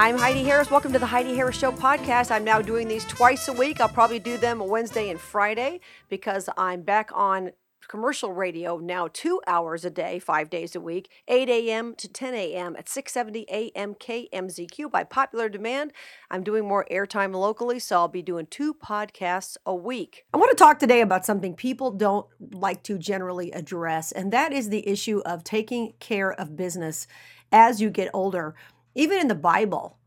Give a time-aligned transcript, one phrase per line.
[0.00, 0.70] I'm Heidi Harris.
[0.70, 2.30] Welcome to the Heidi Harris Show podcast.
[2.30, 3.82] I'm now doing these twice a week.
[3.82, 7.50] I'll probably do them Wednesday and Friday because I'm back on
[7.86, 11.94] commercial radio now two hours a day, five days a week, 8 a.m.
[11.96, 12.76] to 10 a.m.
[12.76, 13.94] at 670 a.m.
[13.94, 15.92] KMZQ by popular demand.
[16.30, 20.24] I'm doing more airtime locally, so I'll be doing two podcasts a week.
[20.32, 24.54] I want to talk today about something people don't like to generally address, and that
[24.54, 27.06] is the issue of taking care of business
[27.52, 28.54] as you get older.
[28.94, 29.98] Even in the Bible,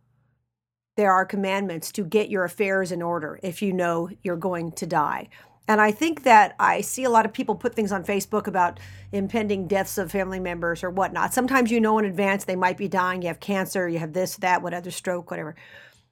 [0.96, 4.86] there are commandments to get your affairs in order if you know you're going to
[4.86, 5.30] die.
[5.68, 8.82] And I think that I see a lot of people put things on Facebook about
[9.14, 11.34] impending deaths of family members or whatnot.
[11.34, 13.22] Sometimes you know in advance they might be dying.
[13.22, 15.56] You have cancer, you have this, that, whatever, stroke, whatever.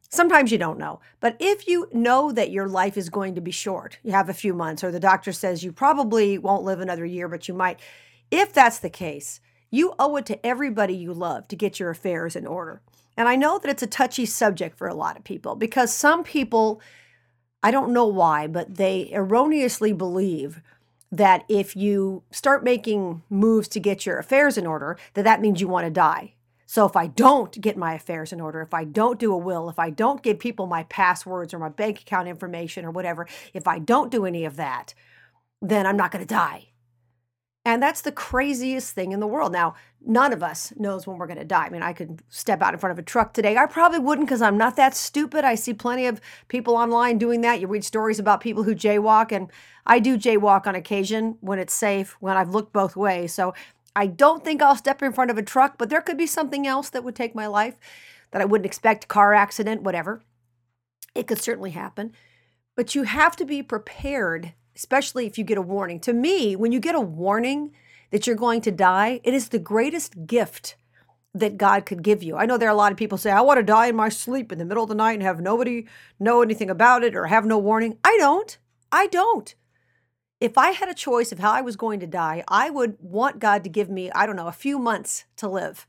[0.09, 1.01] Sometimes you don't know.
[1.20, 4.34] But if you know that your life is going to be short, you have a
[4.34, 7.79] few months, or the doctor says you probably won't live another year, but you might.
[8.29, 12.35] If that's the case, you owe it to everybody you love to get your affairs
[12.35, 12.81] in order.
[13.17, 16.23] And I know that it's a touchy subject for a lot of people because some
[16.23, 16.81] people
[17.63, 20.61] I don't know why, but they erroneously believe
[21.11, 25.61] that if you start making moves to get your affairs in order, that that means
[25.61, 26.33] you want to die.
[26.65, 29.69] So if I don't get my affairs in order, if I don't do a will,
[29.69, 33.67] if I don't give people my passwords or my bank account information or whatever, if
[33.67, 34.93] I don't do any of that,
[35.61, 36.69] then I'm not going to die.
[37.71, 39.53] And that's the craziest thing in the world.
[39.53, 41.67] Now, none of us knows when we're going to die.
[41.67, 43.55] I mean, I could step out in front of a truck today.
[43.55, 45.45] I probably wouldn't because I'm not that stupid.
[45.45, 47.61] I see plenty of people online doing that.
[47.61, 49.49] You read stories about people who jaywalk, and
[49.85, 53.33] I do jaywalk on occasion when it's safe, when I've looked both ways.
[53.33, 53.53] So
[53.95, 56.67] I don't think I'll step in front of a truck, but there could be something
[56.67, 57.75] else that would take my life
[58.31, 60.21] that I wouldn't expect car accident, whatever.
[61.15, 62.11] It could certainly happen.
[62.75, 66.00] But you have to be prepared especially if you get a warning.
[66.01, 67.72] To me, when you get a warning
[68.11, 70.75] that you're going to die, it is the greatest gift
[71.33, 72.35] that God could give you.
[72.35, 74.09] I know there are a lot of people say, I want to die in my
[74.09, 75.87] sleep in the middle of the night and have nobody
[76.19, 77.97] know anything about it or have no warning.
[78.03, 78.57] I don't.
[78.91, 79.55] I don't.
[80.41, 83.39] If I had a choice of how I was going to die, I would want
[83.39, 85.87] God to give me, I don't know, a few months to live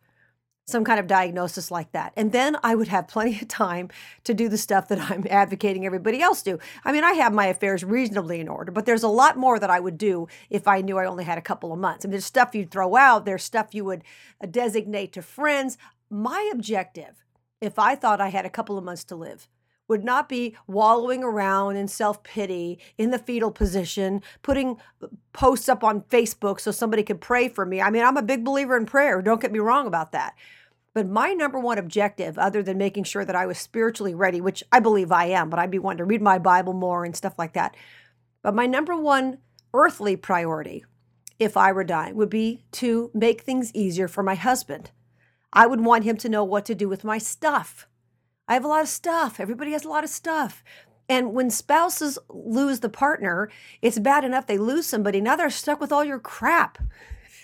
[0.66, 2.12] some kind of diagnosis like that.
[2.16, 3.90] And then I would have plenty of time
[4.24, 6.58] to do the stuff that I'm advocating everybody else do.
[6.84, 9.70] I mean, I have my affairs reasonably in order, but there's a lot more that
[9.70, 12.04] I would do if I knew I only had a couple of months.
[12.04, 14.04] I mean, there's stuff you'd throw out, there's stuff you would
[14.42, 15.78] uh, designate to friends.
[16.10, 17.24] My objective,
[17.60, 19.48] if I thought I had a couple of months to live,
[19.88, 25.68] would not be wallowing around in self pity in the fetal position, putting uh, posts
[25.68, 27.80] up on Facebook so somebody could pray for me.
[27.80, 29.20] I mean, I'm a big believer in prayer.
[29.22, 30.34] Don't get me wrong about that.
[30.94, 34.62] But my number one objective, other than making sure that I was spiritually ready, which
[34.70, 37.34] I believe I am, but I'd be wanting to read my Bible more and stuff
[37.38, 37.74] like that.
[38.42, 39.38] But my number one
[39.72, 40.84] earthly priority,
[41.38, 44.90] if I were dying, would be to make things easier for my husband.
[45.52, 47.86] I would want him to know what to do with my stuff.
[48.48, 49.40] I have a lot of stuff.
[49.40, 50.64] Everybody has a lot of stuff.
[51.08, 53.50] And when spouses lose the partner,
[53.82, 55.20] it's bad enough they lose somebody.
[55.20, 56.78] Now they're stuck with all your crap.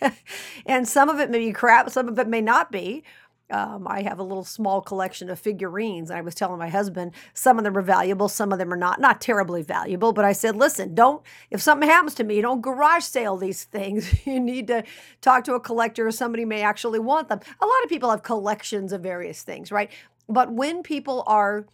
[0.66, 3.04] and some of it may be crap, some of it may not be.
[3.50, 6.10] Um, I have a little small collection of figurines.
[6.10, 9.00] I was telling my husband some of them are valuable, some of them are not,
[9.00, 10.12] not terribly valuable.
[10.12, 14.14] But I said, listen, don't, if something happens to me, don't garage sale these things.
[14.26, 14.84] you need to
[15.22, 17.40] talk to a collector or somebody may actually want them.
[17.60, 19.90] A lot of people have collections of various things, right?
[20.28, 21.66] But when people are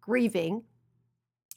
[0.00, 0.64] grieving,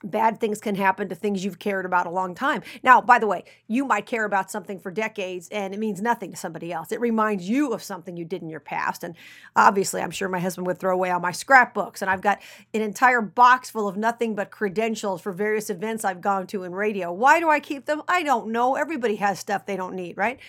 [0.04, 2.62] bad things can happen to things you've cared about a long time.
[2.84, 6.32] Now, by the way, you might care about something for decades and it means nothing
[6.32, 6.92] to somebody else.
[6.92, 9.04] It reminds you of something you did in your past.
[9.04, 9.16] And
[9.56, 12.02] obviously, I'm sure my husband would throw away all my scrapbooks.
[12.02, 12.42] And I've got
[12.74, 16.74] an entire box full of nothing but credentials for various events I've gone to in
[16.74, 17.12] radio.
[17.12, 18.02] Why do I keep them?
[18.08, 18.76] I don't know.
[18.76, 20.40] Everybody has stuff they don't need, right?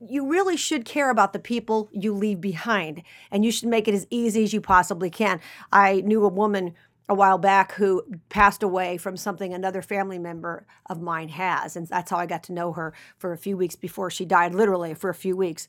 [0.00, 3.94] You really should care about the people you leave behind and you should make it
[3.94, 5.40] as easy as you possibly can.
[5.72, 6.74] I knew a woman
[7.08, 11.76] a while back who passed away from something another family member of mine has.
[11.76, 14.54] And that's how I got to know her for a few weeks before she died,
[14.54, 15.68] literally for a few weeks.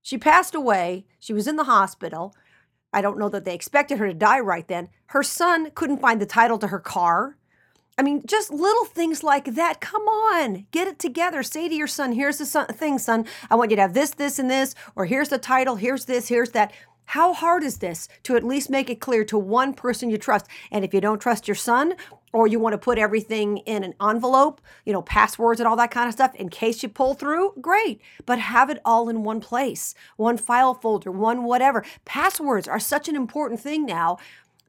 [0.00, 1.06] She passed away.
[1.18, 2.34] She was in the hospital.
[2.92, 4.88] I don't know that they expected her to die right then.
[5.06, 7.36] Her son couldn't find the title to her car.
[7.98, 9.80] I mean, just little things like that.
[9.80, 11.42] Come on, get it together.
[11.42, 13.26] Say to your son, here's the son- thing, son.
[13.50, 16.28] I want you to have this, this, and this, or here's the title, here's this,
[16.28, 16.72] here's that.
[17.06, 20.46] How hard is this to at least make it clear to one person you trust?
[20.70, 21.94] And if you don't trust your son,
[22.32, 25.90] or you want to put everything in an envelope, you know, passwords and all that
[25.90, 28.00] kind of stuff in case you pull through, great.
[28.24, 31.84] But have it all in one place, one file folder, one whatever.
[32.04, 34.16] Passwords are such an important thing now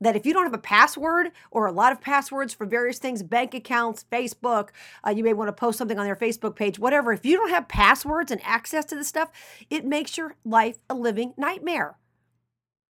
[0.02, 3.24] that if you don't have a password or a lot of passwords for various things,
[3.24, 4.70] bank accounts, Facebook,
[5.08, 7.14] uh, you may want to post something on their Facebook page, whatever.
[7.14, 9.32] If you don't have passwords and access to this stuff,
[9.70, 11.98] it makes your life a living nightmare.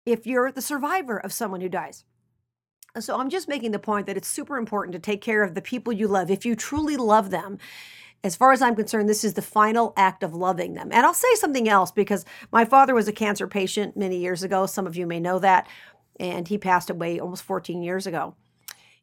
[0.06, 2.04] if you're the survivor of someone who dies.
[3.00, 5.62] So I'm just making the point that it's super important to take care of the
[5.62, 6.30] people you love.
[6.30, 7.58] If you truly love them,
[8.22, 10.90] as far as I'm concerned, this is the final act of loving them.
[10.92, 14.66] And I'll say something else because my father was a cancer patient many years ago.
[14.66, 15.66] Some of you may know that.
[16.18, 18.34] And he passed away almost 14 years ago.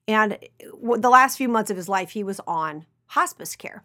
[0.07, 3.83] And the last few months of his life, he was on hospice care.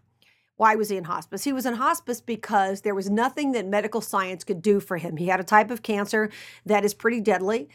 [0.56, 1.44] Why was he in hospice?
[1.44, 5.18] He was in hospice because there was nothing that medical science could do for him.
[5.18, 6.30] He had a type of cancer
[6.64, 7.68] that is pretty deadly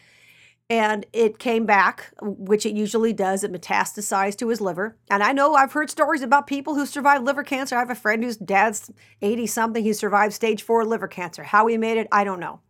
[0.72, 3.44] and it came back, which it usually does.
[3.44, 4.96] It metastasized to his liver.
[5.10, 7.76] And I know I've heard stories about people who survived liver cancer.
[7.76, 8.90] I have a friend whose dad's
[9.22, 9.84] 80 something.
[9.84, 11.44] He survived stage four liver cancer.
[11.44, 12.62] How he made it, I don't know.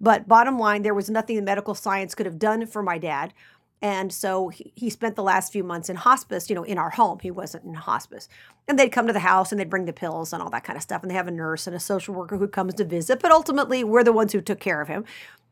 [0.00, 3.32] But bottom line, there was nothing the medical science could have done for my dad.
[3.82, 6.90] And so he, he spent the last few months in hospice, you know, in our
[6.90, 7.18] home.
[7.20, 8.28] He wasn't in hospice.
[8.66, 10.76] And they'd come to the house and they'd bring the pills and all that kind
[10.76, 11.02] of stuff.
[11.02, 13.20] And they have a nurse and a social worker who comes to visit.
[13.20, 15.04] But ultimately, we're the ones who took care of him.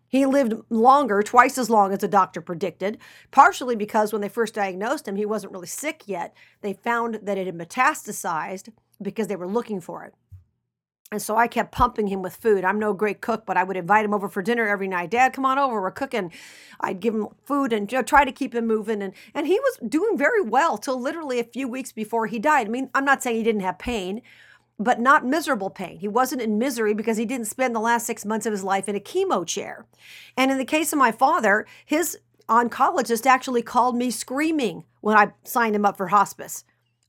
[0.09, 2.99] He lived longer, twice as long as the doctor predicted,
[3.33, 6.35] partially because when they first diagnosed him, he wasn't really sick yet.
[6.61, 8.69] They found that it had metastasized
[9.03, 10.15] because they were looking for it.
[11.15, 12.65] And so I kept pumping him with food.
[12.65, 15.13] I'm no great cook, but I would invite him over for dinner every night.
[15.13, 15.81] Dad, come on over.
[15.81, 16.33] We're cooking.
[16.81, 19.01] I'd give him food and you know, try to keep him moving.
[19.01, 22.67] And, and he was doing very well till literally a few weeks before he died.
[22.67, 24.23] I mean, I'm not saying he didn't have pain,
[24.77, 26.01] but not miserable pain.
[26.01, 28.89] He wasn't in misery because he didn't spend the last six months of his life
[28.89, 29.87] in a chemo chair.
[30.37, 32.19] And in the case of my father, his
[32.49, 36.65] oncologist actually called me screaming when I signed him up for hospice.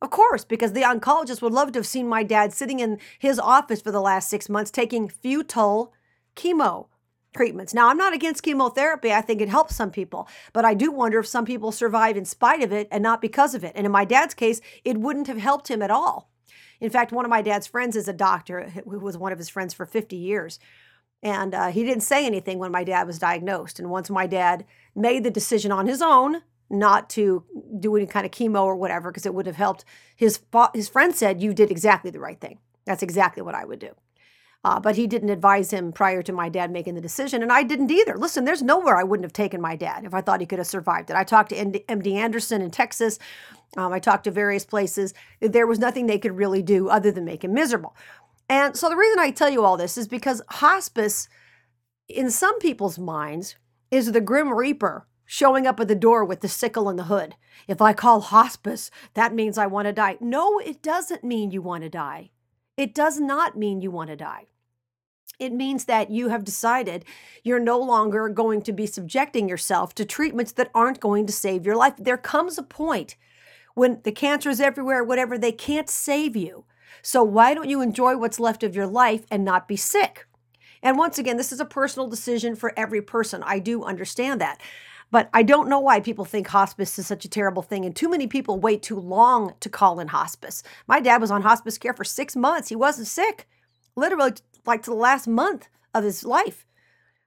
[0.06, 3.40] Of course, because the oncologist would love to have seen my dad sitting in his
[3.40, 5.96] office for the last six months taking futile
[6.36, 6.90] chemo
[7.36, 7.74] treatments.
[7.74, 9.12] Now, I'm not against chemotherapy.
[9.12, 12.26] I think it helps some people, but I do wonder if some people survive in
[12.26, 13.72] spite of it and not because of it.
[13.74, 16.30] And in my dad's case, it wouldn't have helped him at all.
[16.80, 19.50] In fact, one of my dad's friends is a doctor who was one of his
[19.50, 20.60] friends for 50 years.
[21.24, 23.80] And uh, he didn't say anything when my dad was diagnosed.
[23.80, 27.44] And once my dad made the decision on his own not to
[27.80, 29.86] do any kind of chemo or whatever, because it would have helped,
[30.16, 30.40] his,
[30.74, 32.60] his friend said, You did exactly the right thing.
[32.86, 33.92] That's exactly what I would do.
[34.66, 37.62] Uh, but he didn't advise him prior to my dad making the decision, and I
[37.62, 38.18] didn't either.
[38.18, 40.68] Listen, there's nowhere I wouldn't have taken my dad if I thought he could have
[40.68, 41.16] survived it.
[41.16, 43.20] I talked to MD Anderson in Texas.
[43.78, 45.14] Um, I talked to various places.
[45.40, 47.96] There was nothing they could really do other than make him miserable.
[48.50, 51.30] And so the reason I tell you all this is because hospice,
[52.10, 53.56] in some people's minds,
[53.92, 57.36] is the grim reaper showing up at the door with the sickle and the hood.
[57.68, 60.18] If I call hospice, that means I want to die.
[60.20, 62.32] No, it doesn't mean you want to die.
[62.78, 64.46] It does not mean you want to die.
[65.40, 67.04] It means that you have decided
[67.44, 71.66] you're no longer going to be subjecting yourself to treatments that aren't going to save
[71.66, 71.96] your life.
[71.98, 73.16] There comes a point
[73.74, 76.66] when the cancer is everywhere, whatever, they can't save you.
[77.02, 80.26] So why don't you enjoy what's left of your life and not be sick?
[80.82, 83.44] And once again, this is a personal decision for every person.
[83.44, 84.62] I do understand that.
[85.12, 87.86] But I don't know why people think hospice is such a terrible thing.
[87.86, 90.64] And too many people wait too long to call in hospice.
[90.88, 92.70] My dad was on hospice care for six months.
[92.70, 93.48] He wasn't sick,
[93.96, 94.34] literally
[94.66, 96.66] like to the last month of his life.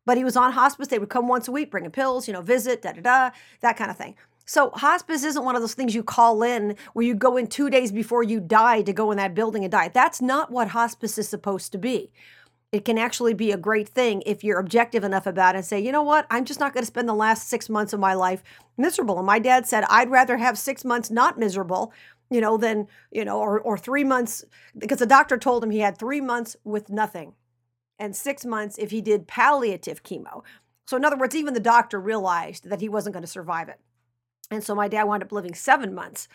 [0.04, 0.88] But he was on hospice.
[0.88, 3.30] They would come once a week, bringing pills, you know, visit, da da da,
[3.60, 4.16] that kind of thing.
[4.48, 7.68] So hospice isn't one of those things you call in where you go in two
[7.68, 9.88] days before you die to go in that building and die.
[9.88, 12.10] That's not what hospice is supposed to be.
[12.70, 15.80] It can actually be a great thing if you're objective enough about it and say,
[15.80, 18.12] you know what, I'm just not going to spend the last six months of my
[18.12, 18.42] life
[18.76, 19.16] miserable.
[19.16, 21.92] And my dad said, I'd rather have six months not miserable
[22.30, 24.44] you know, than, you know, or, or three months,
[24.76, 27.34] because the doctor told him he had three months with nothing
[27.98, 30.42] and six months if he did palliative chemo.
[30.86, 33.80] So, in other words, even the doctor realized that he wasn't going to survive it.
[34.50, 36.28] And so my dad wound up living seven months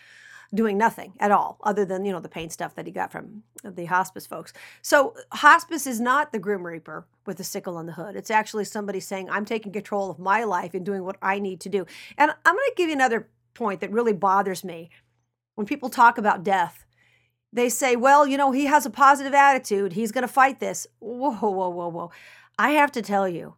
[0.54, 3.44] doing nothing at all other than you know the pain stuff that he got from
[3.64, 7.94] the hospice folks so hospice is not the grim reaper with the sickle on the
[7.94, 11.40] hood it's actually somebody saying i'm taking control of my life and doing what i
[11.40, 11.86] need to do
[12.18, 14.90] and i'm going to give you another point that really bothers me
[15.56, 16.86] when people talk about death,
[17.52, 19.94] they say, well, you know, he has a positive attitude.
[19.94, 20.88] He's going to fight this.
[21.00, 22.12] Whoa, whoa, whoa, whoa.
[22.58, 23.56] I have to tell you,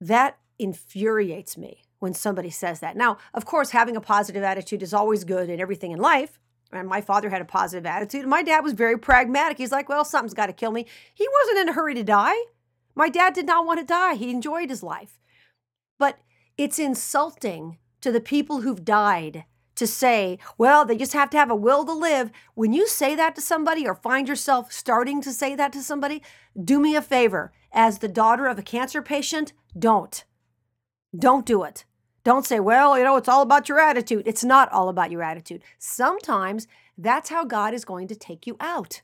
[0.00, 2.96] that infuriates me when somebody says that.
[2.96, 6.40] Now, of course, having a positive attitude is always good in everything in life.
[6.72, 8.26] And my father had a positive attitude.
[8.26, 9.56] My dad was very pragmatic.
[9.56, 10.84] He's like, well, something's got to kill me.
[11.14, 12.34] He wasn't in a hurry to die.
[12.96, 15.20] My dad did not want to die, he enjoyed his life.
[15.96, 16.18] But
[16.58, 19.44] it's insulting to the people who've died
[19.76, 22.32] to say, well, they just have to have a will to live.
[22.54, 26.20] When you say that to somebody or find yourself starting to say that to somebody,
[26.62, 27.52] do me a favor.
[27.72, 30.24] As the daughter of a cancer patient, don't.
[31.16, 31.84] Don't do it.
[32.24, 34.22] Don't say, well, you know, it's all about your attitude.
[34.26, 35.62] It's not all about your attitude.
[35.78, 39.02] Sometimes that's how God is going to take you out.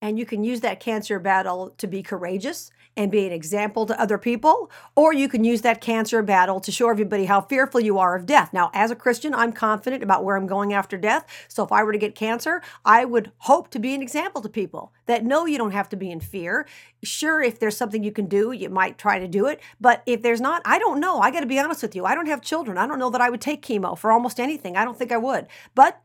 [0.00, 4.00] And you can use that cancer battle to be courageous and be an example to
[4.00, 7.96] other people, or you can use that cancer battle to show everybody how fearful you
[7.96, 8.52] are of death.
[8.52, 11.24] Now, as a Christian, I'm confident about where I'm going after death.
[11.46, 14.48] So if I were to get cancer, I would hope to be an example to
[14.48, 16.66] people that no, you don't have to be in fear.
[17.04, 19.60] Sure, if there's something you can do, you might try to do it.
[19.80, 21.20] But if there's not, I don't know.
[21.20, 22.04] I got to be honest with you.
[22.04, 22.78] I don't have children.
[22.78, 24.76] I don't know that I would take chemo for almost anything.
[24.76, 25.46] I don't think I would.
[25.76, 26.02] But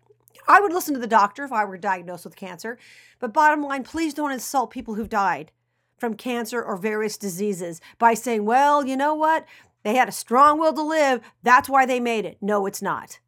[0.48, 2.78] I would listen to the doctor if I were diagnosed with cancer.
[3.20, 5.52] But bottom line, please don't insult people who've died
[5.98, 9.46] from cancer or various diseases by saying, well, you know what?
[9.84, 11.22] They had a strong will to live.
[11.44, 12.38] That's why they made it.
[12.42, 13.20] No, it's not.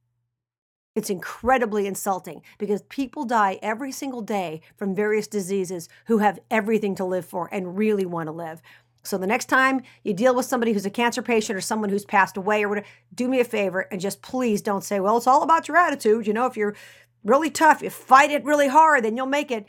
[0.96, 6.96] It's incredibly insulting because people die every single day from various diseases who have everything
[6.96, 8.62] to live for and really want to live.
[9.04, 12.06] So the next time you deal with somebody who's a cancer patient or someone who's
[12.06, 15.28] passed away or whatever, do me a favor and just please don't say, well, it's
[15.28, 16.26] all about your attitude.
[16.26, 16.76] You know, if you're
[17.26, 19.66] really tough, you fight it really hard, then you'll make it.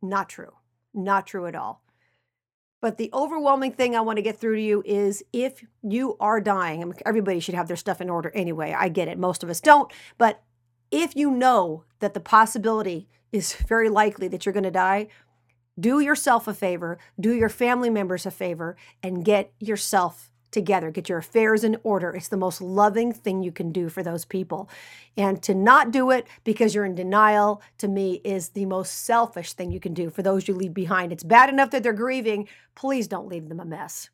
[0.00, 0.52] Not true.
[0.94, 1.82] Not true at all.
[2.80, 6.40] But the overwhelming thing I want to get through to you is if you are
[6.40, 8.74] dying, everybody should have their stuff in order anyway.
[8.78, 9.18] I get it.
[9.18, 9.92] Most of us don't.
[10.16, 10.42] But
[10.92, 15.08] if you know that the possibility is very likely that you're going to die,
[15.78, 20.90] do yourself a favor, do your family members a favor, and get yourself together.
[20.90, 22.10] Get your affairs in order.
[22.10, 24.68] It's the most loving thing you can do for those people.
[25.16, 29.52] And to not do it because you're in denial, to me, is the most selfish
[29.52, 31.12] thing you can do for those you leave behind.
[31.12, 32.48] It's bad enough that they're grieving.
[32.74, 34.10] Please don't leave them a mess.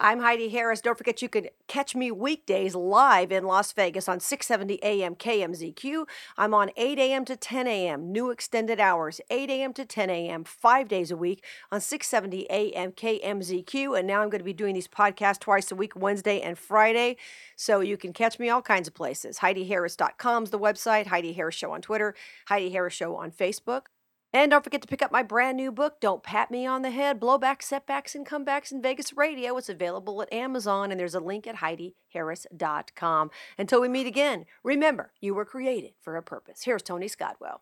[0.00, 0.80] I'm Heidi Harris.
[0.80, 6.04] Don't forget you can catch me weekdays live in Las Vegas on 670 AM KMZQ.
[6.36, 7.24] I'm on 8 a.m.
[7.24, 9.72] to 10 a.m., new extended hours, 8 a.m.
[9.72, 13.98] to 10 a.m., five days a week on 670 AM KMZQ.
[13.98, 17.16] And now I'm going to be doing these podcasts twice a week, Wednesday and Friday.
[17.56, 19.38] So you can catch me all kinds of places.
[19.38, 22.14] HeidiHarris.com is the website, Heidi Harris Show on Twitter,
[22.46, 23.86] Heidi Harris Show on Facebook.
[24.32, 26.90] And don't forget to pick up my brand new book, Don't Pat Me on the
[26.90, 29.56] Head Blowback, Setbacks, and Comebacks in Vegas Radio.
[29.56, 33.30] It's available at Amazon, and there's a link at HeidiHarris.com.
[33.56, 36.64] Until we meet again, remember, you were created for a purpose.
[36.64, 37.60] Here's Tony Scottwell.